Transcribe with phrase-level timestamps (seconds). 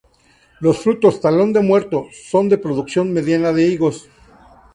[0.61, 4.09] Los frutos 'Talón de Muerto' son de producción mediana de higos.